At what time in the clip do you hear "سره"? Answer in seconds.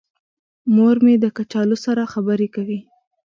1.85-2.09